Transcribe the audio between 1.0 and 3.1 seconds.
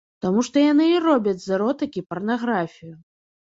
робяць з эротыкі парнаграфію.